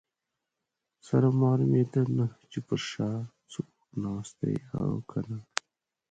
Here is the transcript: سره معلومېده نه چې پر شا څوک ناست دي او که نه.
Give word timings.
سره 1.07 1.27
معلومېده 1.41 2.01
نه 2.17 2.27
چې 2.51 2.59
پر 2.67 2.79
شا 2.89 3.11
څوک 3.51 3.69
ناست 4.03 4.33
دي 4.41 4.55
او 4.79 4.89
که 5.09 5.19
نه. 5.29 5.39